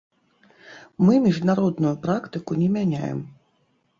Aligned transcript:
Мы 1.07 1.13
міжнародную 1.25 1.93
практыку 2.07 2.51
не 2.61 2.69
мяняем. 2.79 3.19